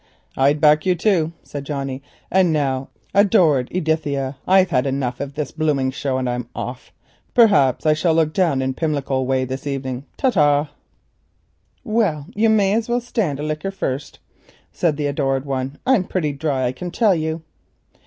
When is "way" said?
9.17-9.45